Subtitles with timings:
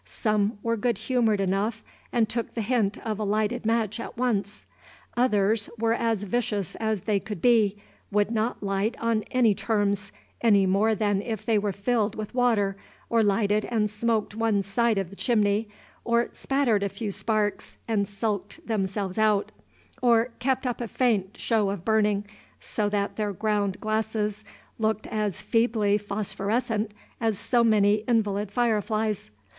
[0.03, 4.65] Some were good humored enough and took the hint of a lighted match at once.
[5.15, 7.77] Others were as vicious as they could be,
[8.11, 10.11] would not light on any terms,
[10.41, 12.75] any more than if they were filled with water,
[13.11, 15.67] or lighted and smoked one side of the chimney,
[16.03, 19.51] or spattered a few sparks and sulked themselves out,
[20.01, 22.25] or kept up a faint show of burning,
[22.59, 24.43] so that their ground glasses
[24.79, 29.29] looked as feebly phosphorescent as so many invalid fireflies.